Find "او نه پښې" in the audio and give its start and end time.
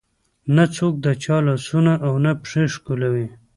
2.05-2.63